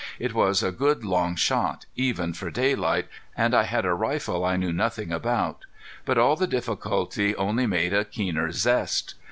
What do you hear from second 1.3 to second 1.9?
shot